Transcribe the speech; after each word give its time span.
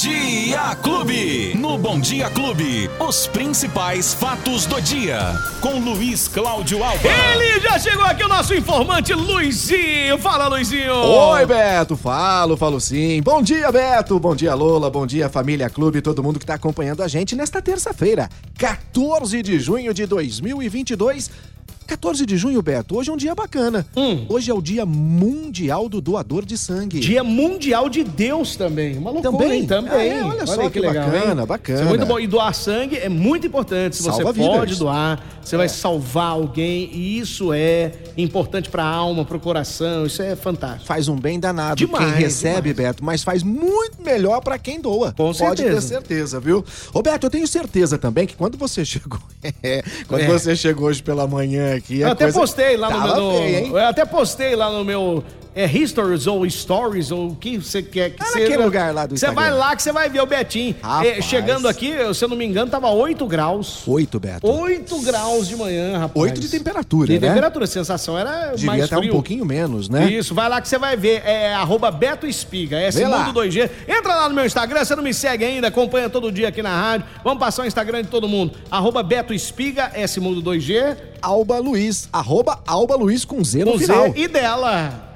Dia 0.00 0.76
Clube. 0.76 1.56
No 1.56 1.76
Bom 1.76 1.98
Dia 1.98 2.30
Clube, 2.30 2.88
os 3.00 3.26
principais 3.26 4.14
fatos 4.14 4.64
do 4.64 4.80
dia. 4.80 5.18
Com 5.60 5.80
Luiz 5.80 6.28
Cláudio 6.28 6.84
Alba. 6.84 7.08
Ele 7.08 7.58
já 7.58 7.76
chegou 7.80 8.04
aqui, 8.04 8.22
o 8.22 8.28
nosso 8.28 8.54
informante 8.54 9.12
Luizinho. 9.12 10.16
Fala, 10.18 10.46
Luizinho. 10.46 10.94
Oi, 10.94 11.44
Beto. 11.46 11.96
Falo, 11.96 12.56
falo 12.56 12.80
sim. 12.80 13.20
Bom 13.22 13.42
dia, 13.42 13.72
Beto. 13.72 14.20
Bom 14.20 14.36
dia, 14.36 14.54
Lola. 14.54 14.88
Bom 14.88 15.04
dia, 15.04 15.28
família 15.28 15.68
Clube. 15.68 16.00
Todo 16.00 16.22
mundo 16.22 16.38
que 16.38 16.46
tá 16.46 16.54
acompanhando 16.54 17.02
a 17.02 17.08
gente 17.08 17.34
nesta 17.34 17.60
terça-feira, 17.60 18.28
14 18.56 19.42
de 19.42 19.58
junho 19.58 19.92
de 19.92 20.06
2022. 20.06 21.28
14 21.88 22.26
de 22.26 22.36
junho, 22.36 22.60
Beto, 22.60 22.98
hoje 22.98 23.08
é 23.08 23.12
um 23.14 23.16
dia 23.16 23.34
bacana. 23.34 23.86
Hum. 23.96 24.26
Hoje 24.28 24.50
é 24.50 24.54
o 24.54 24.60
Dia 24.60 24.84
Mundial 24.84 25.88
do 25.88 26.02
Doador 26.02 26.44
de 26.44 26.58
Sangue. 26.58 27.00
Dia 27.00 27.24
Mundial 27.24 27.88
de 27.88 28.04
Deus 28.04 28.56
também. 28.56 28.98
Uma 28.98 29.10
loucura, 29.10 29.32
Também? 29.32 29.60
hein? 29.60 29.66
Também. 29.66 29.90
Ah, 29.92 30.04
é? 30.18 30.22
Olha 30.22 30.46
só 30.46 30.68
que 30.68 30.82
bacana, 30.82 31.40
hein? 31.40 31.46
bacana. 31.46 31.80
É 31.80 31.84
muito 31.84 32.04
bom. 32.04 32.20
E 32.20 32.26
doar 32.26 32.52
sangue 32.54 32.96
é 32.98 33.08
muito 33.08 33.46
importante. 33.46 33.96
Se 33.96 34.02
você 34.02 34.22
Salva 34.22 34.34
pode 34.34 34.60
vidas. 34.66 34.78
doar, 34.78 35.24
você 35.42 35.56
vai 35.56 35.66
salvar 35.66 36.32
alguém. 36.32 36.90
E 36.92 37.18
isso 37.18 37.54
é 37.54 37.92
importante 38.18 38.68
pra 38.68 38.84
alma, 38.84 39.24
pro 39.24 39.40
coração. 39.40 40.04
Isso 40.04 40.20
é 40.20 40.36
fantástico. 40.36 40.84
Faz 40.86 41.08
um 41.08 41.16
bem 41.16 41.40
danado 41.40 41.76
Demais, 41.76 42.04
quem 42.12 42.22
recebe, 42.22 42.74
demais. 42.74 42.76
Beto, 42.76 43.02
mas 43.04 43.22
faz 43.22 43.42
muito 43.42 44.02
melhor 44.04 44.42
pra 44.42 44.58
quem 44.58 44.78
doa. 44.78 45.12
Com 45.16 45.32
Pode 45.32 45.62
ter 45.62 45.68
certeza. 45.68 45.80
certeza, 45.88 46.38
viu? 46.40 46.62
Ô, 46.92 47.00
Beto, 47.00 47.24
eu 47.26 47.30
tenho 47.30 47.46
certeza 47.48 47.96
também 47.96 48.26
que 48.26 48.36
quando 48.36 48.58
você 48.58 48.84
chegou. 48.86 49.18
É, 49.62 49.82
quando 50.06 50.20
É. 50.20 50.26
você 50.26 50.54
chegou 50.54 50.88
hoje 50.88 51.02
pela 51.02 51.26
manhã 51.26 51.77
aqui. 51.78 52.02
a 52.02 52.08
Eu 52.08 52.12
até 52.12 52.24
coisa 52.26 52.38
postei 52.40 52.76
lá 52.76 52.90
no 52.90 52.98
tava 53.00 53.14
meu. 53.14 53.32
hein? 53.32 53.68
eu 53.70 53.76
até 53.78 54.04
postei 54.04 54.54
lá 54.56 54.70
no 54.70 54.84
meu. 54.84 55.24
É 55.54 55.66
Histories 55.66 56.26
ou 56.26 56.48
Stories 56.48 57.10
ou 57.10 57.28
o 57.30 57.34
que 57.34 57.58
você 57.58 57.82
quer 57.82 58.10
que 58.10 58.22
Ah, 58.22 58.26
seja. 58.26 58.40
naquele 58.44 58.62
lugar 58.64 58.94
lá 58.94 59.06
do 59.06 59.16
Você 59.18 59.30
vai 59.30 59.50
lá 59.50 59.74
que 59.74 59.82
você 59.82 59.90
vai 59.92 60.08
ver 60.08 60.20
o 60.22 60.26
Betinho. 60.26 60.76
É, 61.04 61.20
chegando 61.20 61.66
aqui, 61.66 61.92
se 62.14 62.24
eu 62.24 62.28
não 62.28 62.36
me 62.36 62.44
engano, 62.44 62.70
tava 62.70 62.88
8 62.90 63.26
graus. 63.26 63.82
Oito, 63.86 64.20
Beto. 64.20 64.46
8 64.46 65.00
graus 65.02 65.48
de 65.48 65.56
manhã, 65.56 65.98
rapaz. 65.98 66.16
Oito 66.16 66.40
de 66.40 66.48
temperatura, 66.48 67.06
De 67.08 67.18
né? 67.18 67.28
temperatura, 67.28 67.64
a 67.64 67.68
sensação 67.68 68.16
era 68.18 68.50
Devia 68.52 68.66
mais 68.66 68.84
estar 68.84 68.96
um 68.96 69.00
frio. 69.00 69.12
pouquinho 69.12 69.44
menos, 69.44 69.88
né? 69.88 70.10
Isso, 70.10 70.34
vai 70.34 70.48
lá 70.48 70.60
que 70.60 70.68
você 70.68 70.78
vai 70.78 70.96
ver. 70.96 71.22
É 71.24 71.52
arroba 71.54 71.90
Beto 71.90 72.26
Espiga, 72.26 72.78
S 72.78 72.96
Vê 72.98 73.06
lá. 73.08 73.24
Mundo 73.24 73.40
2G. 73.40 73.68
Entra 73.88 74.14
lá 74.14 74.28
no 74.28 74.34
meu 74.34 74.44
Instagram, 74.46 74.84
você 74.84 74.94
não 74.94 75.02
me 75.02 75.12
segue 75.12 75.44
ainda, 75.44 75.68
acompanha 75.68 76.08
todo 76.08 76.30
dia 76.30 76.48
aqui 76.48 76.62
na 76.62 76.70
rádio. 76.80 77.06
Vamos 77.24 77.40
passar 77.40 77.62
o 77.62 77.66
Instagram 77.66 78.02
de 78.02 78.08
todo 78.08 78.28
mundo. 78.28 78.52
Arroba 78.70 79.02
Beto 79.02 79.34
Espiga, 79.34 79.90
S 79.94 80.20
Mundo 80.20 80.40
2G. 80.42 80.96
Alba 81.20 81.58
Luiz, 81.58 82.08
arroba 82.12 82.60
Alba 82.64 82.94
Luiz 82.94 83.24
com 83.24 83.42
Z 83.42 83.64
no 83.64 83.72
Com 83.72 83.78
Z 83.78 83.86
final. 83.86 84.12
e 84.14 84.28
dela. 84.28 85.07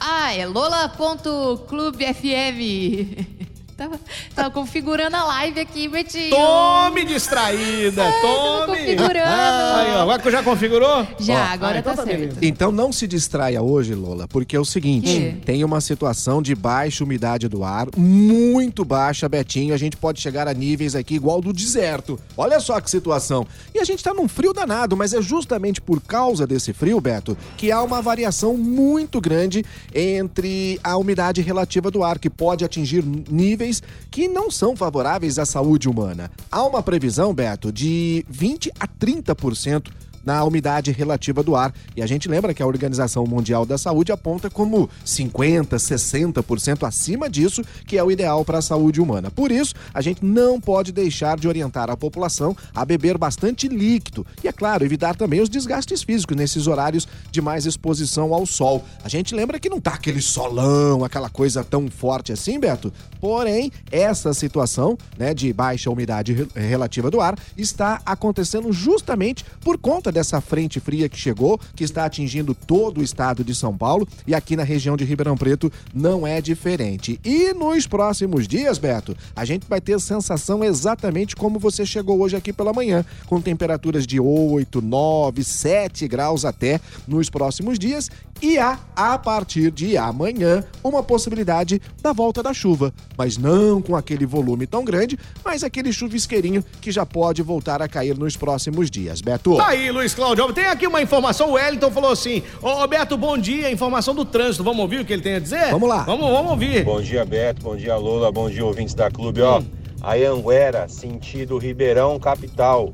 Ah, 0.00 0.34
é 0.34 0.46
lola.clubefm. 0.46 3.26
Tava, 3.76 4.00
tava 4.34 4.50
configurando 4.50 5.16
a 5.16 5.24
live 5.24 5.60
aqui, 5.60 5.86
Betinho. 5.86 6.30
Tome 6.30 7.04
distraída, 7.04 8.04
Tava 8.04 8.20
tome. 8.22 8.78
configurando. 8.78 9.18
Aí, 9.18 9.92
ó, 9.92 10.00
agora 10.00 10.22
que 10.22 10.30
já 10.30 10.42
configurou? 10.42 11.06
Já, 11.18 11.34
Ó, 11.34 11.52
agora 11.52 11.76
ah, 11.76 11.80
então 11.80 11.94
tá 11.94 12.04
certo. 12.04 12.18
beleza. 12.18 12.38
Então 12.40 12.72
não 12.72 12.90
se 12.90 13.06
distraia 13.06 13.60
hoje, 13.60 13.94
Lola, 13.94 14.26
porque 14.28 14.56
é 14.56 14.60
o 14.60 14.64
seguinte: 14.64 15.08
Quê? 15.12 15.34
tem 15.44 15.62
uma 15.62 15.82
situação 15.82 16.40
de 16.40 16.54
baixa 16.54 17.04
umidade 17.04 17.48
do 17.48 17.62
ar, 17.62 17.88
muito 17.94 18.82
baixa, 18.82 19.28
Betinho. 19.28 19.74
A 19.74 19.78
gente 19.78 19.94
pode 19.98 20.22
chegar 20.22 20.48
a 20.48 20.54
níveis 20.54 20.94
aqui 20.94 21.14
igual 21.14 21.42
do 21.42 21.52
deserto. 21.52 22.18
Olha 22.34 22.58
só 22.60 22.80
que 22.80 22.90
situação. 22.90 23.46
E 23.74 23.78
a 23.78 23.84
gente 23.84 24.02
tá 24.02 24.14
num 24.14 24.26
frio 24.26 24.54
danado, 24.54 24.96
mas 24.96 25.12
é 25.12 25.20
justamente 25.20 25.82
por 25.82 26.00
causa 26.00 26.46
desse 26.46 26.72
frio, 26.72 26.98
Beto, 26.98 27.36
que 27.58 27.70
há 27.70 27.82
uma 27.82 28.00
variação 28.00 28.56
muito 28.56 29.20
grande 29.20 29.66
entre 29.94 30.80
a 30.82 30.96
umidade 30.96 31.42
relativa 31.42 31.90
do 31.90 32.02
ar, 32.02 32.18
que 32.18 32.30
pode 32.30 32.64
atingir 32.64 33.04
níveis 33.04 33.65
que 34.10 34.28
não 34.28 34.50
são 34.50 34.76
favoráveis 34.76 35.38
à 35.38 35.44
saúde 35.44 35.88
humana. 35.88 36.30
Há 36.50 36.62
uma 36.64 36.82
previsão, 36.82 37.34
Beto, 37.34 37.72
de 37.72 38.24
20 38.28 38.72
a 38.78 38.86
30% 38.88 39.90
na 40.26 40.44
umidade 40.44 40.90
relativa 40.92 41.42
do 41.42 41.54
ar. 41.56 41.72
E 41.96 42.02
a 42.02 42.06
gente 42.06 42.28
lembra 42.28 42.52
que 42.52 42.62
a 42.62 42.66
Organização 42.66 43.24
Mundial 43.24 43.64
da 43.64 43.78
Saúde 43.78 44.10
aponta 44.12 44.50
como 44.50 44.90
50, 45.04 45.76
60% 45.76 46.86
acima 46.86 47.30
disso, 47.30 47.62
que 47.86 47.96
é 47.96 48.02
o 48.04 48.10
ideal 48.10 48.44
para 48.44 48.58
a 48.58 48.62
saúde 48.62 49.00
humana. 49.00 49.30
Por 49.30 49.50
isso, 49.52 49.74
a 49.94 50.00
gente 50.00 50.24
não 50.24 50.60
pode 50.60 50.90
deixar 50.92 51.38
de 51.38 51.46
orientar 51.48 51.88
a 51.90 51.96
população 51.96 52.56
a 52.74 52.84
beber 52.84 53.16
bastante 53.16 53.68
líquido 53.68 54.26
e, 54.42 54.48
é 54.48 54.52
claro, 54.52 54.84
evitar 54.84 55.14
também 55.14 55.40
os 55.40 55.48
desgastes 55.48 56.02
físicos 56.02 56.36
nesses 56.36 56.66
horários 56.66 57.06
de 57.30 57.40
mais 57.40 57.64
exposição 57.64 58.34
ao 58.34 58.44
sol. 58.44 58.84
A 59.04 59.08
gente 59.08 59.34
lembra 59.34 59.60
que 59.60 59.68
não 59.68 59.80
tá 59.80 59.94
aquele 59.94 60.20
solão, 60.20 61.04
aquela 61.04 61.30
coisa 61.30 61.62
tão 61.62 61.88
forte 61.88 62.32
assim, 62.32 62.58
Beto. 62.58 62.92
Porém, 63.20 63.70
essa 63.92 64.34
situação, 64.34 64.98
né, 65.16 65.32
de 65.32 65.52
baixa 65.52 65.88
umidade 65.90 66.32
re- 66.32 66.48
relativa 66.54 67.10
do 67.10 67.20
ar 67.20 67.38
está 67.56 68.00
acontecendo 68.04 68.72
justamente 68.72 69.44
por 69.60 69.78
conta 69.78 70.10
dessa 70.16 70.40
frente 70.40 70.80
fria 70.80 71.10
que 71.10 71.18
chegou, 71.18 71.60
que 71.74 71.84
está 71.84 72.06
atingindo 72.06 72.54
todo 72.54 73.00
o 73.00 73.02
estado 73.02 73.44
de 73.44 73.54
São 73.54 73.76
Paulo 73.76 74.08
e 74.26 74.34
aqui 74.34 74.56
na 74.56 74.62
região 74.62 74.96
de 74.96 75.04
Ribeirão 75.04 75.36
Preto 75.36 75.70
não 75.92 76.26
é 76.26 76.40
diferente. 76.40 77.20
E 77.22 77.52
nos 77.52 77.86
próximos 77.86 78.48
dias, 78.48 78.78
Beto, 78.78 79.14
a 79.34 79.44
gente 79.44 79.66
vai 79.68 79.78
ter 79.78 80.00
sensação 80.00 80.64
exatamente 80.64 81.36
como 81.36 81.58
você 81.58 81.84
chegou 81.84 82.18
hoje 82.18 82.34
aqui 82.34 82.50
pela 82.50 82.72
manhã, 82.72 83.04
com 83.26 83.42
temperaturas 83.42 84.06
de 84.06 84.18
8, 84.18 84.80
9, 84.80 85.44
7 85.44 86.08
graus 86.08 86.46
até 86.46 86.80
nos 87.06 87.28
próximos 87.28 87.78
dias 87.78 88.08
e 88.42 88.58
há, 88.58 88.78
a 88.94 89.16
partir 89.18 89.70
de 89.70 89.96
amanhã, 89.96 90.62
uma 90.84 91.02
possibilidade 91.02 91.80
da 92.02 92.12
volta 92.12 92.42
da 92.42 92.52
chuva, 92.52 92.92
mas 93.16 93.36
não 93.38 93.80
com 93.80 93.96
aquele 93.96 94.26
volume 94.26 94.66
tão 94.66 94.84
grande, 94.84 95.18
mas 95.44 95.64
aquele 95.64 95.92
chuvisqueirinho 95.92 96.64
que 96.80 96.92
já 96.92 97.06
pode 97.06 97.42
voltar 97.42 97.80
a 97.80 97.88
cair 97.88 98.16
nos 98.16 98.36
próximos 98.36 98.90
dias. 98.90 99.20
Beto. 99.20 99.56
Tá 99.56 99.68
aí, 99.68 99.90
Luiz 99.90 100.05
Cláudio. 100.14 100.52
Tem 100.52 100.66
aqui 100.66 100.86
uma 100.86 101.00
informação. 101.02 101.50
O 101.50 101.52
Wellington 101.52 101.90
falou 101.90 102.10
assim: 102.12 102.42
Ô 102.62 102.72
Roberto, 102.74 103.16
bom 103.16 103.36
dia. 103.36 103.70
Informação 103.70 104.14
do 104.14 104.24
trânsito. 104.24 104.62
Vamos 104.64 104.80
ouvir 104.80 105.00
o 105.00 105.04
que 105.04 105.12
ele 105.12 105.22
tem 105.22 105.34
a 105.34 105.38
dizer? 105.40 105.70
Vamos 105.70 105.88
lá. 105.88 106.02
Vamos, 106.04 106.30
vamos 106.30 106.50
ouvir. 106.52 106.84
Bom 106.84 107.00
dia, 107.00 107.24
Beto. 107.24 107.62
Bom 107.62 107.76
dia, 107.76 107.96
Lola. 107.96 108.30
Bom 108.30 108.48
dia, 108.50 108.64
ouvintes 108.64 108.94
da 108.94 109.10
Clube. 109.10 109.40
Ó, 109.42 109.62
Ayanguera, 110.02 110.88
sentido 110.88 111.58
Ribeirão, 111.58 112.18
capital. 112.18 112.92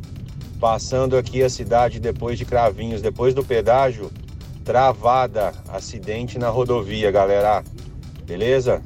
Passando 0.61 1.17
aqui 1.17 1.43
a 1.43 1.51
cidade 1.51 1.99
depois 1.99 2.39
de 2.39 2.45
Cravinhos, 2.45 3.03
depois 3.03 3.35
do 3.35 3.43
pedágio, 3.45 4.11
travada. 4.65 5.53
Acidente 5.69 6.39
na 6.39 6.49
rodovia, 6.49 7.11
galera. 7.11 7.63
Beleza? 8.25 8.81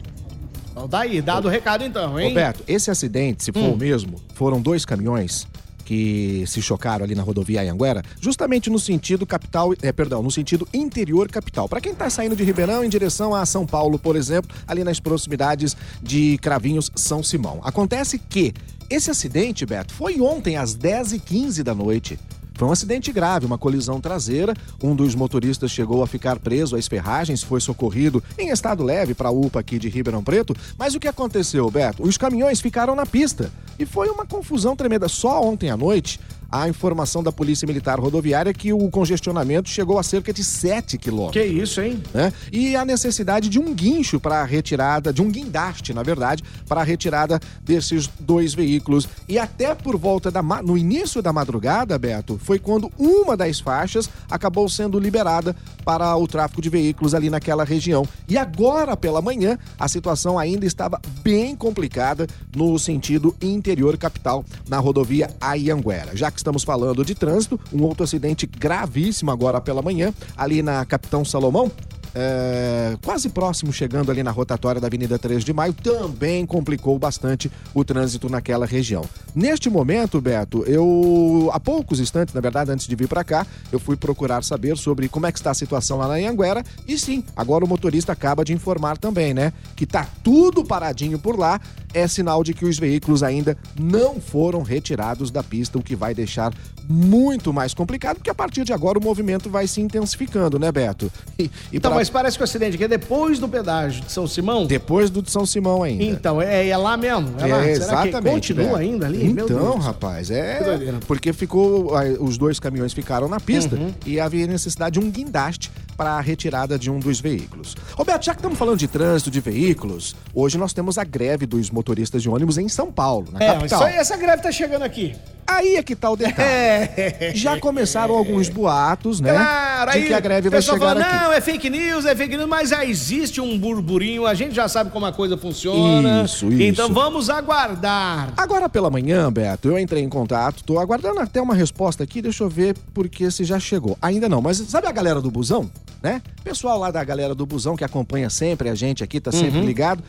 Então 0.72 0.88
tá 0.88 1.00
aí, 1.00 1.22
dado 1.22 1.46
o 1.46 1.50
recado 1.50 1.84
então, 1.84 2.18
hein? 2.20 2.28
Roberto, 2.28 2.62
esse 2.68 2.90
acidente, 2.90 3.44
se 3.44 3.52
for 3.52 3.60
Hum. 3.60 3.72
o 3.72 3.76
mesmo, 3.76 4.16
foram 4.34 4.60
dois 4.60 4.84
caminhões 4.84 5.46
que 5.86 6.44
se 6.48 6.60
chocaram 6.60 7.04
ali 7.04 7.14
na 7.14 7.22
rodovia 7.22 7.62
Anhanguera, 7.62 8.02
justamente 8.20 8.68
no 8.68 8.78
sentido 8.78 9.24
capital, 9.24 9.72
é, 9.80 9.92
perdão, 9.92 10.20
no 10.20 10.30
sentido 10.32 10.66
interior 10.74 11.28
capital. 11.28 11.68
Para 11.68 11.80
quem 11.80 11.94
tá 11.94 12.10
saindo 12.10 12.34
de 12.34 12.42
Ribeirão 12.42 12.84
em 12.84 12.88
direção 12.88 13.32
a 13.32 13.46
São 13.46 13.64
Paulo, 13.64 13.96
por 13.96 14.16
exemplo, 14.16 14.54
ali 14.66 14.82
nas 14.82 14.98
proximidades 14.98 15.76
de 16.02 16.38
Cravinhos, 16.38 16.90
São 16.96 17.22
Simão. 17.22 17.60
Acontece 17.62 18.18
que 18.18 18.52
esse 18.90 19.10
acidente, 19.10 19.64
Beto, 19.64 19.94
foi 19.94 20.20
ontem 20.20 20.56
às 20.56 20.76
10h15 20.76 21.62
da 21.62 21.74
noite. 21.74 22.18
Foi 22.56 22.66
um 22.66 22.72
acidente 22.72 23.12
grave, 23.12 23.44
uma 23.44 23.58
colisão 23.58 24.00
traseira. 24.00 24.54
Um 24.82 24.96
dos 24.96 25.14
motoristas 25.14 25.70
chegou 25.70 26.02
a 26.02 26.06
ficar 26.06 26.38
preso 26.38 26.74
às 26.74 26.86
ferragens, 26.86 27.42
foi 27.42 27.60
socorrido 27.60 28.22
em 28.38 28.48
estado 28.48 28.82
leve 28.82 29.14
para 29.14 29.28
a 29.28 29.32
UPA 29.32 29.60
aqui 29.60 29.78
de 29.78 29.88
Ribeirão 29.88 30.24
Preto. 30.24 30.56
Mas 30.78 30.94
o 30.94 31.00
que 31.00 31.08
aconteceu, 31.08 31.70
Beto? 31.70 32.02
Os 32.02 32.16
caminhões 32.16 32.60
ficaram 32.60 32.94
na 32.94 33.04
pista 33.04 33.52
e 33.78 33.84
foi 33.84 34.08
uma 34.08 34.24
confusão 34.24 34.74
tremenda. 34.74 35.06
Só 35.06 35.42
ontem 35.42 35.70
à 35.70 35.76
noite, 35.76 36.18
a 36.50 36.68
informação 36.68 37.22
da 37.22 37.32
Polícia 37.32 37.66
Militar 37.66 37.98
Rodoviária 37.98 38.52
que 38.52 38.72
o 38.72 38.90
congestionamento 38.90 39.68
chegou 39.68 39.98
a 39.98 40.02
cerca 40.02 40.32
de 40.32 40.44
7 40.44 40.98
quilômetros 40.98 41.42
Que 41.42 41.48
isso, 41.48 41.80
hein? 41.80 42.02
né? 42.14 42.32
E 42.52 42.76
a 42.76 42.84
necessidade 42.84 43.48
de 43.48 43.58
um 43.58 43.74
guincho 43.74 44.20
para 44.20 44.40
a 44.40 44.44
retirada, 44.44 45.12
de 45.12 45.22
um 45.22 45.30
guindaste, 45.30 45.92
na 45.92 46.02
verdade, 46.02 46.42
para 46.68 46.80
a 46.80 46.84
retirada 46.84 47.40
desses 47.62 48.08
dois 48.20 48.54
veículos. 48.54 49.08
E 49.28 49.38
até 49.38 49.74
por 49.74 49.96
volta 49.96 50.30
da 50.30 50.42
no 50.42 50.78
início 50.78 51.20
da 51.20 51.32
madrugada, 51.32 51.98
Beto, 51.98 52.38
foi 52.42 52.58
quando 52.58 52.90
uma 52.98 53.36
das 53.36 53.60
faixas 53.60 54.08
acabou 54.30 54.68
sendo 54.68 54.98
liberada 54.98 55.56
para 55.84 56.16
o 56.16 56.26
tráfego 56.26 56.62
de 56.62 56.68
veículos 56.68 57.14
ali 57.14 57.30
naquela 57.30 57.64
região. 57.64 58.06
E 58.28 58.36
agora 58.38 58.96
pela 58.96 59.20
manhã, 59.20 59.58
a 59.78 59.88
situação 59.88 60.38
ainda 60.38 60.66
estava 60.66 61.00
bem 61.22 61.54
complicada 61.54 62.26
no 62.54 62.78
sentido 62.78 63.34
interior 63.40 63.96
capital, 63.96 64.44
na 64.68 64.78
rodovia 64.78 65.30
Ayanguera. 65.40 66.16
Já 66.16 66.30
que 66.36 66.40
estamos 66.40 66.62
falando 66.62 67.04
de 67.04 67.14
trânsito, 67.14 67.58
um 67.72 67.82
outro 67.82 68.04
acidente 68.04 68.46
gravíssimo 68.46 69.30
agora 69.30 69.60
pela 69.60 69.82
manhã, 69.82 70.12
ali 70.36 70.62
na 70.62 70.84
Capitão 70.84 71.24
Salomão, 71.24 71.72
é, 72.18 72.96
quase 73.04 73.28
próximo, 73.28 73.70
chegando 73.70 74.10
ali 74.10 74.22
na 74.22 74.30
rotatória 74.30 74.80
da 74.80 74.86
Avenida 74.86 75.18
3 75.18 75.44
de 75.44 75.52
Maio, 75.52 75.74
também 75.74 76.46
complicou 76.46 76.98
bastante 76.98 77.52
o 77.74 77.84
trânsito 77.84 78.30
naquela 78.30 78.64
região. 78.64 79.04
Neste 79.34 79.68
momento, 79.68 80.18
Beto, 80.18 80.64
eu 80.66 81.50
há 81.52 81.60
poucos 81.60 82.00
instantes, 82.00 82.34
na 82.34 82.40
verdade, 82.40 82.70
antes 82.70 82.86
de 82.86 82.96
vir 82.96 83.06
para 83.06 83.22
cá, 83.22 83.46
eu 83.70 83.78
fui 83.78 83.96
procurar 83.96 84.42
saber 84.42 84.78
sobre 84.78 85.10
como 85.10 85.26
é 85.26 85.32
que 85.32 85.38
está 85.38 85.50
a 85.50 85.54
situação 85.54 85.98
lá 85.98 86.08
na 86.08 86.14
Anhanguera 86.14 86.64
e 86.88 86.98
sim, 86.98 87.22
agora 87.36 87.66
o 87.66 87.68
motorista 87.68 88.12
acaba 88.12 88.42
de 88.42 88.54
informar 88.54 88.96
também, 88.96 89.34
né, 89.34 89.52
que 89.74 89.84
tá 89.84 90.08
tudo 90.24 90.64
paradinho 90.64 91.18
por 91.18 91.38
lá, 91.38 91.60
é 91.92 92.08
sinal 92.08 92.42
de 92.42 92.54
que 92.54 92.64
os 92.64 92.78
veículos 92.78 93.22
ainda 93.22 93.58
não 93.78 94.18
foram 94.20 94.62
retirados 94.62 95.30
da 95.30 95.42
pista, 95.42 95.78
o 95.78 95.82
que 95.82 95.94
vai 95.94 96.14
deixar 96.14 96.52
muito 96.88 97.52
mais 97.52 97.74
complicado, 97.74 98.16
porque 98.16 98.30
a 98.30 98.34
partir 98.34 98.64
de 98.64 98.72
agora 98.72 98.98
o 98.98 99.02
movimento 99.02 99.50
vai 99.50 99.66
se 99.66 99.80
intensificando, 99.80 100.58
né, 100.58 100.72
Beto? 100.72 101.12
E, 101.38 101.50
e 101.70 101.76
então, 101.76 101.90
pra... 101.90 101.98
mas 102.06 102.10
parece 102.10 102.36
que 102.36 102.42
o 102.42 102.44
acidente 102.44 102.74
aqui 102.76 102.84
é 102.84 102.88
depois 102.88 103.38
do 103.38 103.48
pedágio 103.48 104.02
de 104.04 104.12
São 104.12 104.26
Simão? 104.26 104.66
Depois 104.66 105.10
do 105.10 105.20
de 105.20 105.30
São 105.30 105.44
Simão 105.44 105.82
ainda. 105.82 106.04
Então, 106.04 106.40
é, 106.40 106.68
é 106.68 106.76
lá 106.76 106.96
mesmo? 106.96 107.34
É, 107.40 107.46
lá. 107.46 107.66
é 107.66 107.72
exatamente. 107.72 108.22
continua 108.22 108.64
Beto. 108.64 108.76
ainda 108.76 109.06
ali? 109.06 109.26
Então, 109.26 109.78
rapaz, 109.78 110.30
é. 110.30 110.60
Porque 111.06 111.32
ficou. 111.32 111.92
Os 112.20 112.38
dois 112.38 112.60
caminhões 112.60 112.92
ficaram 112.92 113.28
na 113.28 113.40
pista 113.40 113.74
uhum. 113.74 113.92
e 114.04 114.20
havia 114.20 114.46
necessidade 114.46 115.00
de 115.00 115.04
um 115.04 115.10
guindaste 115.10 115.70
para 115.96 116.10
a 116.10 116.20
retirada 116.20 116.78
de 116.78 116.90
um 116.90 117.00
dos 117.00 117.20
veículos. 117.20 117.74
Roberto, 117.94 118.24
já 118.24 118.34
que 118.34 118.38
estamos 118.38 118.58
falando 118.58 118.78
de 118.78 118.86
trânsito 118.86 119.30
de 119.30 119.40
veículos, 119.40 120.14
hoje 120.34 120.58
nós 120.58 120.72
temos 120.72 120.98
a 120.98 121.04
greve 121.04 121.46
dos 121.46 121.70
motoristas 121.70 122.22
de 122.22 122.28
ônibus 122.28 122.58
em 122.58 122.68
São 122.68 122.92
Paulo, 122.92 123.26
na 123.32 123.42
é, 123.42 123.52
capital. 123.54 123.80
Mas 123.80 123.96
essa 123.96 124.16
greve 124.16 124.36
está 124.36 124.52
chegando 124.52 124.82
aqui. 124.82 125.16
Aí 125.46 125.76
é 125.76 125.82
que 125.82 125.94
tá 125.94 126.10
o 126.10 126.16
detalhe. 126.16 126.42
É. 126.48 127.32
Já 127.34 127.58
começaram 127.58 128.14
alguns 128.14 128.48
boatos, 128.48 129.20
né? 129.20 129.32
Claro, 129.32 129.92
de 129.92 130.06
que 130.06 130.12
a 130.12 130.20
greve 130.20 130.48
vai 130.48 130.60
chegar 130.60 130.78
fala, 130.78 131.00
aqui. 131.00 131.14
Não, 131.14 131.32
é 131.32 131.40
fake 131.40 131.70
news, 131.70 132.04
é 132.04 132.16
fake 132.16 132.36
news, 132.36 132.48
mas 132.48 132.70
já 132.70 132.84
existe 132.84 133.40
um 133.40 133.56
burburinho, 133.58 134.26
a 134.26 134.34
gente 134.34 134.54
já 134.54 134.68
sabe 134.68 134.90
como 134.90 135.06
a 135.06 135.12
coisa 135.12 135.36
funciona. 135.36 136.24
Isso, 136.24 136.48
isso. 136.50 136.62
Então 136.62 136.92
vamos 136.92 137.30
aguardar. 137.30 138.32
Agora 138.36 138.68
pela 138.68 138.90
manhã, 138.90 139.32
Beto, 139.32 139.68
eu 139.68 139.78
entrei 139.78 140.02
em 140.02 140.08
contato, 140.08 140.64
tô 140.64 140.78
aguardando 140.78 141.20
até 141.20 141.40
uma 141.40 141.54
resposta 141.54 142.02
aqui, 142.02 142.20
deixa 142.20 142.42
eu 142.42 142.48
ver 142.48 142.74
porque 142.92 143.30
se 143.30 143.44
já 143.44 143.60
chegou. 143.60 143.96
Ainda 144.02 144.28
não, 144.28 144.42
mas 144.42 144.56
sabe 144.56 144.88
a 144.88 144.92
galera 144.92 145.20
do 145.20 145.30
busão, 145.30 145.70
né? 146.02 146.20
Pessoal 146.42 146.78
lá 146.78 146.90
da 146.90 147.04
galera 147.04 147.34
do 147.34 147.46
busão 147.46 147.76
que 147.76 147.84
acompanha 147.84 148.28
sempre 148.28 148.68
a 148.68 148.74
gente 148.74 149.04
aqui, 149.04 149.20
tá 149.20 149.30
sempre 149.30 149.60
uhum. 149.60 149.64
ligado, 149.64 150.02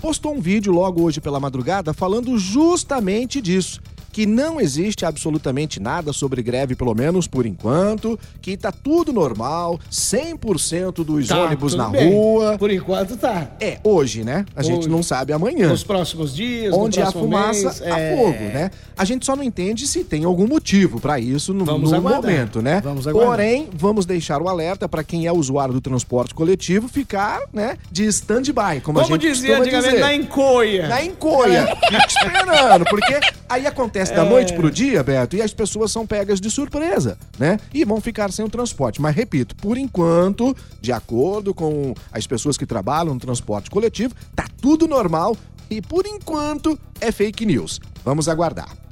postou 0.00 0.34
um 0.34 0.40
vídeo 0.40 0.72
logo 0.72 1.02
hoje 1.02 1.20
pela 1.20 1.40
madrugada 1.40 1.92
falando 1.92 2.38
justamente 2.38 3.40
disso 3.40 3.80
que 4.14 4.26
não 4.26 4.60
existe 4.60 5.04
absolutamente 5.04 5.80
nada 5.80 6.12
sobre 6.12 6.40
greve, 6.40 6.76
pelo 6.76 6.94
menos 6.94 7.26
por 7.26 7.44
enquanto, 7.44 8.16
que 8.40 8.56
tá 8.56 8.70
tudo 8.70 9.12
normal, 9.12 9.80
100% 9.90 11.04
dos 11.04 11.26
tá, 11.26 11.42
ônibus 11.42 11.74
na 11.74 11.88
bem. 11.88 12.12
rua. 12.12 12.56
Por 12.56 12.70
enquanto 12.70 13.16
tá. 13.16 13.50
É, 13.58 13.80
hoje, 13.82 14.22
né? 14.22 14.46
A 14.54 14.60
hoje. 14.60 14.68
gente 14.68 14.88
não 14.88 15.02
sabe 15.02 15.32
amanhã. 15.32 15.68
Nos 15.68 15.82
próximos 15.82 16.32
dias, 16.32 16.72
Onde 16.72 17.02
há 17.02 17.10
fumaça, 17.10 17.64
mês, 17.64 17.82
há 17.82 17.98
é... 17.98 18.16
fogo, 18.16 18.44
né? 18.54 18.70
A 18.96 19.04
gente 19.04 19.26
só 19.26 19.34
não 19.34 19.42
entende 19.42 19.84
se 19.88 20.04
tem 20.04 20.24
algum 20.24 20.46
motivo 20.46 21.00
para 21.00 21.18
isso 21.18 21.52
no, 21.52 21.64
no 21.64 22.00
momento, 22.00 22.62
né? 22.62 22.80
Vamos. 22.84 23.06
Porém, 23.06 23.68
vamos 23.74 24.06
deixar 24.06 24.40
o 24.40 24.48
alerta 24.48 24.88
para 24.88 25.02
quem 25.02 25.26
é 25.26 25.32
usuário 25.32 25.74
do 25.74 25.80
transporte 25.80 26.32
coletivo 26.32 26.86
ficar, 26.86 27.40
né, 27.52 27.76
de 27.90 28.04
stand-by, 28.06 28.80
como, 28.80 29.00
como 29.00 29.00
a 29.00 29.02
gente 29.02 29.22
dizia 29.22 29.58
antigamente, 29.58 29.90
dizer. 29.90 30.00
na 30.00 30.14
encoia. 30.14 30.86
Na 30.86 31.04
encoia. 31.04 31.66
Fica 31.66 32.06
esperando, 32.06 32.84
porque 32.84 33.18
aí 33.54 33.66
acontece 33.66 33.94
acontece 33.94 34.12
é... 34.12 34.16
da 34.16 34.24
noite 34.24 34.52
pro 34.54 34.70
dia, 34.70 35.02
Beto, 35.02 35.36
e 35.36 35.42
as 35.42 35.52
pessoas 35.52 35.90
são 35.90 36.06
pegas 36.06 36.40
de 36.40 36.50
surpresa, 36.50 37.18
né? 37.38 37.58
E 37.72 37.84
vão 37.84 38.00
ficar 38.00 38.32
sem 38.32 38.44
o 38.44 38.48
transporte. 38.48 39.00
Mas 39.00 39.14
repito, 39.14 39.54
por 39.56 39.78
enquanto, 39.78 40.56
de 40.80 40.92
acordo 40.92 41.54
com 41.54 41.94
as 42.12 42.26
pessoas 42.26 42.56
que 42.56 42.66
trabalham 42.66 43.14
no 43.14 43.20
transporte 43.20 43.70
coletivo, 43.70 44.14
tá 44.34 44.46
tudo 44.60 44.86
normal 44.86 45.36
e 45.70 45.80
por 45.80 46.06
enquanto 46.06 46.78
é 47.00 47.10
fake 47.10 47.46
news. 47.46 47.80
Vamos 48.04 48.28
aguardar. 48.28 48.83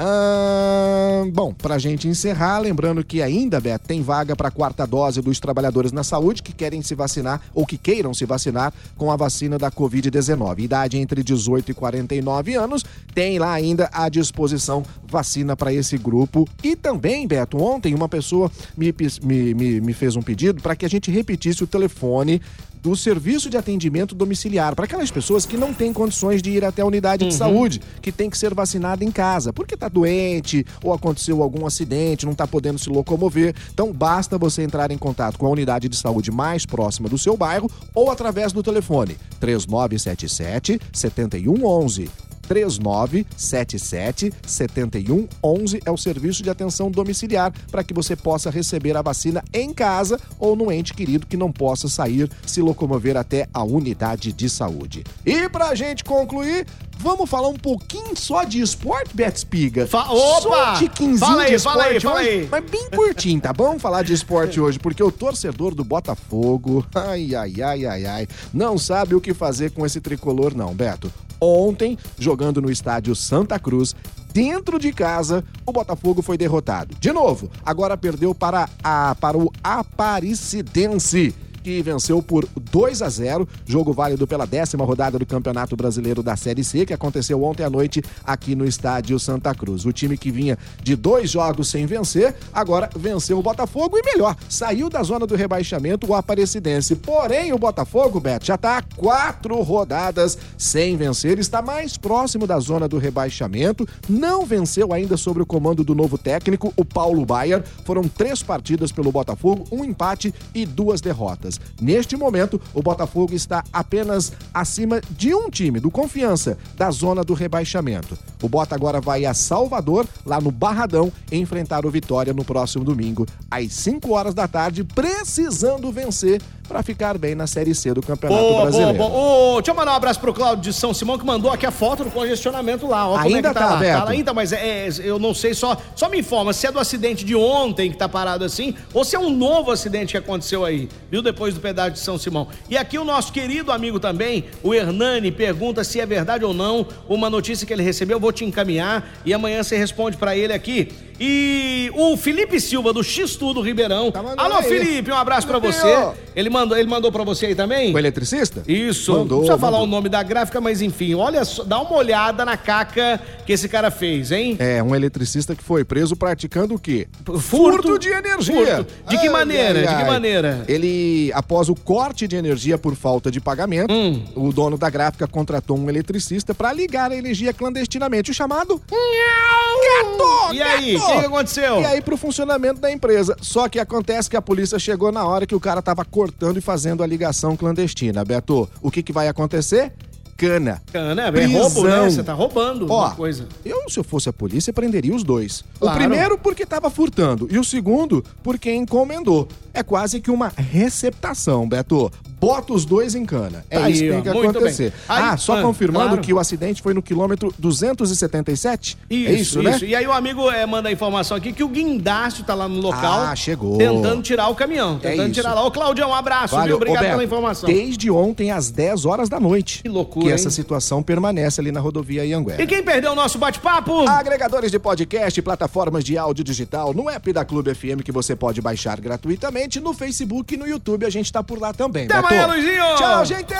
Ah, 0.00 1.24
bom, 1.32 1.52
para 1.52 1.74
a 1.74 1.78
gente 1.78 2.06
encerrar, 2.06 2.60
lembrando 2.60 3.02
que 3.02 3.20
ainda, 3.20 3.60
Beto, 3.60 3.88
tem 3.88 4.00
vaga 4.00 4.36
para 4.36 4.46
a 4.46 4.50
quarta 4.50 4.86
dose 4.86 5.20
dos 5.20 5.40
trabalhadores 5.40 5.90
na 5.90 6.04
saúde 6.04 6.40
que 6.40 6.52
querem 6.52 6.80
se 6.82 6.94
vacinar 6.94 7.40
ou 7.52 7.66
que 7.66 7.76
queiram 7.76 8.14
se 8.14 8.24
vacinar 8.24 8.72
com 8.96 9.10
a 9.10 9.16
vacina 9.16 9.58
da 9.58 9.72
Covid-19. 9.72 10.60
Idade 10.60 10.98
entre 10.98 11.24
18 11.24 11.72
e 11.72 11.74
49 11.74 12.54
anos, 12.54 12.84
tem 13.12 13.40
lá 13.40 13.52
ainda 13.52 13.90
à 13.92 14.08
disposição 14.08 14.84
vacina 15.04 15.56
para 15.56 15.72
esse 15.72 15.98
grupo. 15.98 16.48
E 16.62 16.76
também, 16.76 17.26
Beto, 17.26 17.58
ontem 17.58 17.92
uma 17.92 18.08
pessoa 18.08 18.52
me, 18.76 18.94
me, 19.22 19.54
me, 19.54 19.80
me 19.80 19.92
fez 19.92 20.14
um 20.14 20.22
pedido 20.22 20.62
para 20.62 20.76
que 20.76 20.86
a 20.86 20.88
gente 20.88 21.10
repetisse 21.10 21.64
o 21.64 21.66
telefone 21.66 22.40
do 22.82 22.96
serviço 22.96 23.50
de 23.50 23.56
atendimento 23.56 24.14
domiciliar 24.14 24.74
para 24.74 24.84
aquelas 24.84 25.10
pessoas 25.10 25.44
que 25.44 25.56
não 25.56 25.74
têm 25.74 25.92
condições 25.92 26.40
de 26.40 26.50
ir 26.50 26.64
até 26.64 26.82
a 26.82 26.86
unidade 26.86 27.24
uhum. 27.24 27.28
de 27.28 27.34
saúde, 27.34 27.80
que 28.00 28.12
tem 28.12 28.30
que 28.30 28.38
ser 28.38 28.54
vacinada 28.54 29.04
em 29.04 29.10
casa, 29.10 29.52
porque 29.52 29.74
está 29.74 29.87
doente 29.88 30.64
ou 30.82 30.92
aconteceu 30.92 31.42
algum 31.42 31.66
acidente, 31.66 32.24
não 32.24 32.32
está 32.32 32.46
podendo 32.46 32.78
se 32.78 32.88
locomover. 32.88 33.54
Então 33.72 33.92
basta 33.92 34.38
você 34.38 34.62
entrar 34.62 34.90
em 34.90 34.98
contato 34.98 35.38
com 35.38 35.46
a 35.46 35.50
unidade 35.50 35.88
de 35.88 35.96
saúde 35.96 36.30
mais 36.30 36.64
próxima 36.64 37.08
do 37.08 37.18
seu 37.18 37.36
bairro 37.36 37.70
ou 37.94 38.10
através 38.10 38.52
do 38.52 38.62
telefone 38.62 39.16
3977 39.40 40.80
7111. 40.92 42.27
3977 42.48 44.32
7111 44.46 45.80
é 45.84 45.90
o 45.90 45.96
serviço 45.96 46.42
de 46.42 46.50
atenção 46.50 46.90
domiciliar 46.90 47.52
para 47.70 47.84
que 47.84 47.94
você 47.94 48.16
possa 48.16 48.50
receber 48.50 48.96
a 48.96 49.02
vacina 49.02 49.44
em 49.52 49.72
casa 49.72 50.18
ou 50.38 50.56
no 50.56 50.72
ente 50.72 50.94
querido 50.94 51.26
que 51.26 51.36
não 51.36 51.52
possa 51.52 51.88
sair 51.88 52.30
se 52.46 52.62
locomover 52.62 53.16
até 53.16 53.46
a 53.52 53.62
unidade 53.62 54.32
de 54.32 54.48
saúde. 54.48 55.04
E 55.24 55.48
para 55.48 55.68
a 55.68 55.74
gente 55.74 56.02
concluir, 56.02 56.66
Vamos 57.00 57.30
falar 57.30 57.46
um 57.46 57.56
pouquinho 57.56 58.16
só 58.16 58.42
de 58.42 58.60
esporte, 58.60 59.14
Beto 59.14 59.36
Espiga? 59.36 59.86
Fa 59.86 60.10
Opa! 60.10 60.40
Só 60.40 60.72
um 60.72 60.74
tiquinzinho 60.78 61.18
fala 61.18 61.42
aí, 61.42 61.48
de 61.48 61.54
esporte 61.54 61.78
fala 61.78 61.84
aí, 61.84 62.00
fala 62.00 62.20
hoje, 62.20 62.28
aí. 62.28 62.48
mas 62.50 62.64
bem 62.64 62.90
curtinho, 62.90 63.40
tá 63.40 63.52
bom? 63.52 63.78
Falar 63.78 64.02
de 64.02 64.12
esporte 64.12 64.60
hoje, 64.60 64.80
porque 64.80 65.00
o 65.00 65.12
torcedor 65.12 65.76
do 65.76 65.84
Botafogo, 65.84 66.84
ai, 66.92 67.36
ai, 67.36 67.62
ai, 67.62 67.86
ai, 67.86 68.04
ai, 68.04 68.28
não 68.52 68.76
sabe 68.76 69.14
o 69.14 69.20
que 69.20 69.32
fazer 69.32 69.70
com 69.70 69.86
esse 69.86 70.00
tricolor 70.00 70.56
não, 70.56 70.74
Beto. 70.74 71.12
Ontem, 71.40 71.96
jogando 72.18 72.60
no 72.60 72.70
estádio 72.70 73.14
Santa 73.14 73.58
Cruz, 73.58 73.94
dentro 74.32 74.78
de 74.78 74.92
casa, 74.92 75.44
o 75.64 75.72
Botafogo 75.72 76.22
foi 76.22 76.36
derrotado. 76.36 76.96
De 76.98 77.12
novo, 77.12 77.50
agora 77.64 77.96
perdeu 77.96 78.34
para, 78.34 78.68
a, 78.82 79.14
para 79.20 79.38
o 79.38 79.50
Aparecidense 79.62 81.34
que 81.68 81.82
venceu 81.82 82.22
por 82.22 82.48
2 82.58 83.02
a 83.02 83.10
0, 83.10 83.46
jogo 83.66 83.92
válido 83.92 84.26
pela 84.26 84.46
décima 84.46 84.86
rodada 84.86 85.18
do 85.18 85.26
Campeonato 85.26 85.76
Brasileiro 85.76 86.22
da 86.22 86.34
Série 86.34 86.64
C, 86.64 86.86
que 86.86 86.94
aconteceu 86.94 87.44
ontem 87.44 87.62
à 87.62 87.68
noite 87.68 88.02
aqui 88.24 88.54
no 88.54 88.64
estádio 88.64 89.18
Santa 89.18 89.54
Cruz. 89.54 89.84
O 89.84 89.92
time 89.92 90.16
que 90.16 90.30
vinha 90.30 90.56
de 90.82 90.96
dois 90.96 91.30
jogos 91.30 91.68
sem 91.68 91.84
vencer, 91.84 92.34
agora 92.54 92.88
venceu 92.96 93.38
o 93.38 93.42
Botafogo 93.42 93.98
e 93.98 94.02
melhor, 94.02 94.34
saiu 94.48 94.88
da 94.88 95.02
zona 95.02 95.26
do 95.26 95.36
rebaixamento 95.36 96.10
o 96.10 96.14
Aparecidense. 96.14 96.96
Porém, 96.96 97.52
o 97.52 97.58
Botafogo, 97.58 98.18
Beto, 98.18 98.46
já 98.46 98.54
está 98.54 98.80
quatro 98.96 99.60
rodadas 99.60 100.38
sem 100.56 100.96
vencer, 100.96 101.38
está 101.38 101.60
mais 101.60 101.98
próximo 101.98 102.46
da 102.46 102.58
zona 102.58 102.88
do 102.88 102.96
rebaixamento, 102.96 103.86
não 104.08 104.46
venceu 104.46 104.90
ainda 104.90 105.18
sobre 105.18 105.42
o 105.42 105.46
comando 105.46 105.84
do 105.84 105.94
novo 105.94 106.16
técnico, 106.16 106.72
o 106.78 106.84
Paulo 106.84 107.26
Baier. 107.26 107.62
Foram 107.84 108.08
três 108.08 108.42
partidas 108.42 108.90
pelo 108.90 109.12
Botafogo, 109.12 109.66
um 109.70 109.84
empate 109.84 110.32
e 110.54 110.64
duas 110.64 111.02
derrotas. 111.02 111.57
Neste 111.80 112.16
momento, 112.16 112.60
o 112.74 112.82
Botafogo 112.82 113.34
está 113.34 113.64
apenas 113.72 114.32
acima 114.52 115.00
de 115.10 115.34
um 115.34 115.48
time, 115.48 115.80
do 115.80 115.90
Confiança, 115.90 116.58
da 116.76 116.90
zona 116.90 117.22
do 117.22 117.34
rebaixamento. 117.34 118.18
O 118.42 118.48
Bota 118.48 118.74
agora 118.74 119.00
vai 119.00 119.24
a 119.24 119.34
Salvador, 119.34 120.06
lá 120.24 120.40
no 120.40 120.50
Barradão, 120.50 121.12
enfrentar 121.30 121.86
o 121.86 121.90
Vitória 121.90 122.32
no 122.32 122.44
próximo 122.44 122.84
domingo, 122.84 123.26
às 123.50 123.72
5 123.72 124.10
horas 124.12 124.34
da 124.34 124.48
tarde, 124.48 124.84
precisando 124.84 125.90
vencer 125.92 126.40
para 126.68 126.82
ficar 126.82 127.16
bem 127.16 127.34
na 127.34 127.46
Série 127.46 127.74
C 127.74 127.94
do 127.94 128.02
Campeonato 128.02 128.42
boa, 128.42 128.62
Brasileiro. 128.62 128.94
Boa, 128.94 129.08
boa. 129.08 129.54
Oh, 129.54 129.56
deixa 129.56 129.70
eu 129.70 129.74
mandar 129.74 129.92
um 129.92 129.96
abraço 129.96 130.20
pro 130.20 130.34
Cláudio 130.34 130.70
de 130.70 130.72
São 130.72 130.92
Simão 130.92 131.18
que 131.18 131.24
mandou 131.24 131.50
aqui 131.50 131.64
a 131.64 131.70
foto 131.70 132.04
do 132.04 132.10
congestionamento 132.10 132.86
lá. 132.86 133.08
Ó, 133.08 133.16
Ainda 133.16 133.48
é 133.48 133.52
tá, 133.54 133.78
tá? 133.78 133.78
Tá 133.78 134.08
ainda, 134.10 134.34
mas 134.34 134.52
é, 134.52 134.86
é, 134.86 134.88
eu 134.98 135.18
não 135.18 135.32
sei, 135.32 135.54
só, 135.54 135.76
só 135.96 136.10
me 136.10 136.18
informa 136.18 136.52
se 136.52 136.66
é 136.66 136.72
do 136.72 136.78
acidente 136.78 137.24
de 137.24 137.34
ontem 137.34 137.90
que 137.90 137.96
tá 137.96 138.08
parado 138.08 138.44
assim 138.44 138.74
ou 138.92 139.02
se 139.02 139.16
é 139.16 139.18
um 139.18 139.30
novo 139.30 139.70
acidente 139.70 140.12
que 140.12 140.18
aconteceu 140.18 140.64
aí, 140.64 140.88
viu? 141.10 141.22
Depois 141.22 141.54
do 141.54 141.60
pedágio 141.60 141.94
de 141.94 142.00
São 142.00 142.18
Simão. 142.18 142.48
E 142.68 142.76
aqui 142.76 142.98
o 142.98 143.04
nosso 143.04 143.32
querido 143.32 143.72
amigo 143.72 143.98
também, 143.98 144.44
o 144.62 144.74
Hernani, 144.74 145.32
pergunta 145.32 145.82
se 145.82 145.98
é 145.98 146.04
verdade 146.04 146.44
ou 146.44 146.52
não 146.52 146.86
uma 147.08 147.30
notícia 147.30 147.66
que 147.66 147.72
ele 147.72 147.82
recebeu. 147.82 148.16
Eu 148.16 148.20
vou 148.20 148.32
te 148.32 148.44
encaminhar 148.44 149.08
e 149.24 149.32
amanhã 149.32 149.62
você 149.62 149.76
responde 149.76 150.16
para 150.18 150.36
ele 150.36 150.52
aqui. 150.52 150.92
E 151.20 151.90
o 151.94 152.16
Felipe 152.16 152.60
Silva, 152.60 152.92
do 152.92 153.02
X 153.02 153.34
Tudo 153.36 153.60
Ribeirão. 153.60 154.10
Tá 154.12 154.22
Alô, 154.36 154.56
aí. 154.56 154.64
Felipe, 154.64 155.10
um 155.10 155.16
abraço 155.16 155.46
pra 155.46 155.60
Felipe, 155.60 155.78
você. 155.78 156.10
Ele 156.36 156.48
mandou, 156.48 156.78
ele 156.78 156.88
mandou 156.88 157.10
pra 157.10 157.24
você 157.24 157.46
aí 157.46 157.54
também? 157.54 157.92
O 157.92 157.98
eletricista? 157.98 158.62
Isso, 158.68 159.12
Mandou, 159.12 159.38
não 159.38 159.38
precisa 159.38 159.58
falar 159.58 159.78
mandou. 159.78 159.86
o 159.86 159.90
nome 159.90 160.08
da 160.08 160.22
gráfica, 160.22 160.60
mas 160.60 160.80
enfim, 160.80 161.14
olha 161.14 161.44
só, 161.44 161.64
dá 161.64 161.80
uma 161.80 161.92
olhada 161.94 162.44
na 162.44 162.56
caca 162.56 163.20
que 163.48 163.54
esse 163.54 163.66
cara 163.66 163.90
fez, 163.90 164.30
hein? 164.30 164.56
É, 164.58 164.82
um 164.82 164.94
eletricista 164.94 165.56
que 165.56 165.64
foi 165.64 165.82
preso 165.82 166.14
praticando 166.14 166.74
o 166.74 166.78
quê? 166.78 167.08
Furto- 167.40 167.98
de 167.98 168.10
energia. 168.10 168.76
furto. 168.84 168.92
De 169.08 169.16
que 169.16 169.30
maneira? 169.30 169.80
De 169.86 169.96
que 169.96 170.04
maneira? 170.04 170.64
Ele, 170.68 171.30
após 171.34 171.70
o 171.70 171.74
corte 171.74 172.28
de 172.28 172.36
energia 172.36 172.76
por 172.76 172.94
falta 172.94 173.30
de 173.30 173.40
pagamento, 173.40 173.90
Hum. 173.90 174.22
o 174.36 174.52
dono 174.52 174.76
da 174.76 174.90
gráfica 174.90 175.26
contratou 175.26 175.78
um 175.78 175.88
eletricista 175.88 176.54
pra 176.54 176.74
ligar 176.74 177.10
a 177.10 177.16
energia 177.16 177.54
clandestinamente, 177.54 178.30
o 178.30 178.34
chamado 178.34 178.82
gato! 178.86 180.54
E 180.54 180.60
aí, 180.62 180.96
o 180.96 181.00
que 181.00 181.18
que 181.20 181.26
aconteceu? 181.26 181.80
E 181.80 181.84
aí 181.86 182.00
pro 182.02 182.16
funcionamento 182.18 182.80
da 182.80 182.92
empresa. 182.92 183.34
Só 183.40 183.66
que 183.68 183.78
acontece 183.78 184.28
que 184.28 184.36
a 184.36 184.42
polícia 184.42 184.78
chegou 184.78 185.10
na 185.10 185.26
hora 185.26 185.46
que 185.46 185.54
o 185.54 185.60
cara 185.60 185.80
tava 185.80 186.04
cortando 186.04 186.58
e 186.58 186.60
fazendo 186.60 187.02
a 187.02 187.06
ligação 187.06 187.56
clandestina. 187.56 188.24
Beto, 188.24 188.68
o 188.82 188.90
que 188.90 189.02
que 189.02 189.12
vai 189.12 189.26
acontecer? 189.28 189.92
Cana. 190.38 190.80
Cana, 190.92 191.22
é 191.22 191.46
roubo, 191.46 191.82
né? 191.82 192.08
Você 192.08 192.22
tá 192.22 192.32
roubando 192.32 192.86
Ó, 192.88 193.00
uma 193.06 193.14
coisa. 193.16 193.48
eu, 193.64 193.90
se 193.90 193.98
eu 193.98 194.04
fosse 194.04 194.28
a 194.28 194.32
polícia, 194.32 194.72
prenderia 194.72 195.12
os 195.12 195.24
dois. 195.24 195.64
Claro. 195.80 195.96
O 195.96 196.00
primeiro 196.00 196.38
porque 196.38 196.64
tava 196.64 196.88
furtando 196.88 197.48
e 197.50 197.58
o 197.58 197.64
segundo 197.64 198.24
porque 198.40 198.72
encomendou. 198.72 199.48
É 199.78 199.82
quase 199.84 200.20
que 200.20 200.28
uma 200.28 200.52
receptação, 200.56 201.68
Beto. 201.68 202.10
Bota 202.40 202.72
os 202.72 202.84
dois 202.84 203.14
em 203.16 203.24
cana. 203.24 203.64
É 203.68 203.78
Tá 203.78 203.90
isso 203.90 204.02
aí, 204.02 204.08
que 204.08 204.28
ó, 204.28 204.32
tem 204.32 204.40
que 204.40 204.46
acontecer. 204.48 204.92
Aí, 205.08 205.22
ah, 205.22 205.36
só 205.36 205.58
ah, 205.58 205.62
confirmando 205.62 206.06
claro. 206.08 206.22
que 206.22 206.32
o 206.32 206.38
acidente 206.38 206.80
foi 206.80 206.94
no 206.94 207.02
quilômetro 207.02 207.52
277? 207.58 208.96
Isso, 209.10 209.28
é 209.28 209.32
isso, 209.32 209.62
né? 209.62 209.78
E 209.82 209.94
aí 209.94 210.06
o 210.06 210.12
amigo 210.12 210.48
é, 210.48 210.64
manda 210.64 210.88
a 210.88 210.92
informação 210.92 211.36
aqui 211.36 211.52
que 211.52 211.64
o 211.64 211.68
guindaste 211.68 212.44
tá 212.44 212.54
lá 212.54 212.68
no 212.68 212.80
local. 212.80 213.22
Ah, 213.22 213.34
chegou. 213.34 213.76
Tentando 213.76 214.22
tirar 214.22 214.48
o 214.48 214.54
caminhão. 214.54 215.00
É 215.02 215.10
Tentando 215.10 215.26
isso. 215.26 215.34
tirar 215.34 215.54
lá. 215.54 215.64
Ô, 215.64 215.70
Claudião, 215.70 216.10
um 216.10 216.14
abraço, 216.14 216.54
Valeu. 216.54 216.66
viu? 216.68 216.76
Obrigado 216.76 217.02
Beto, 217.02 217.12
pela 217.12 217.24
informação. 217.24 217.68
Desde 217.68 218.08
ontem 218.08 218.52
às 218.52 218.70
10 218.70 219.04
horas 219.04 219.28
da 219.28 219.40
noite. 219.40 219.82
Que 219.82 219.88
loucura, 219.88 220.26
Que 220.26 220.28
hein? 220.30 220.34
essa 220.34 220.50
situação 220.50 221.02
permanece 221.02 221.60
ali 221.60 221.72
na 221.72 221.80
rodovia 221.80 222.24
Ianguera. 222.24 222.62
E 222.62 222.66
quem 222.68 222.84
perdeu 222.84 223.12
o 223.12 223.16
nosso 223.16 223.36
bate-papo? 223.36 224.08
Agregadores 224.08 224.70
de 224.70 224.78
podcast, 224.78 225.42
plataformas 225.42 226.04
de 226.04 226.16
áudio 226.16 226.44
digital, 226.44 226.94
no 226.94 227.10
app 227.10 227.32
da 227.32 227.44
Clube 227.44 227.74
FM 227.74 228.02
que 228.04 228.12
você 228.12 228.36
pode 228.36 228.60
baixar 228.60 229.00
gratuitamente, 229.00 229.67
no 229.76 229.92
Facebook 229.92 230.54
e 230.54 230.56
no 230.56 230.66
YouTube 230.66 231.04
a 231.04 231.10
gente 231.10 231.32
tá 231.32 231.42
por 231.42 231.60
lá 231.60 231.72
também. 231.74 232.06
Até 232.06 232.14
Beto. 232.14 232.26
amanhã, 232.26 232.46
Luizinho! 232.46 232.96
Tchau, 232.96 233.24
gente! 233.24 233.54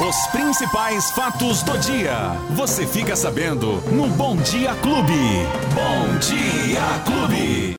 Os 0.00 0.26
principais 0.32 1.10
fatos 1.12 1.62
do 1.62 1.78
dia. 1.78 2.32
Você 2.56 2.84
fica 2.86 3.14
sabendo 3.14 3.80
no 3.92 4.08
Bom 4.08 4.36
Dia 4.36 4.74
Clube. 4.82 5.12
Bom 5.74 6.18
Dia 6.18 6.80
Clube. 7.04 7.70